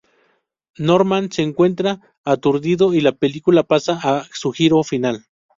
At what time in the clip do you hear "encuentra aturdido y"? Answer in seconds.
1.43-3.01